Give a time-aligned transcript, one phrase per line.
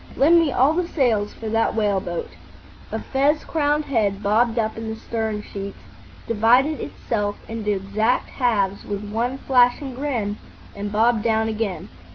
[0.17, 2.27] lend me all the sails for that whale boat."
[2.91, 5.77] A fez crowned head bobbed up in the stern sheets,
[6.25, 10.37] divided itself into exact halves with one flashing grin,
[10.75, 11.87] and bobbed down again.